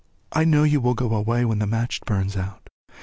I 0.31 0.45
know 0.45 0.63
you 0.63 0.81
will 0.81 0.95
go 0.95 1.13
away 1.13 1.45
when 1.45 1.59
the 1.59 1.67
match 1.67 2.01
burns 2.07 2.35
out. 2.35 2.69